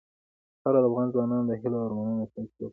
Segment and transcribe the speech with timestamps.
[0.61, 2.69] خاوره د افغان ځوانانو د هیلو او ارمانونو استازیتوب کوي.